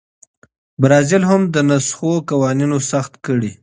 [0.81, 3.51] برازیل هم د نسخو قوانین سخت کړي.